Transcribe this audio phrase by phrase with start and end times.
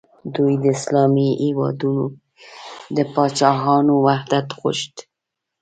[0.35, 2.05] دوی د اسلامي هیوادونو
[2.95, 4.95] د پاچاهانو وحدت غوښت.